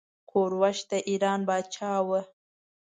[0.29, 2.21] کوروش د ايران پاچا وه.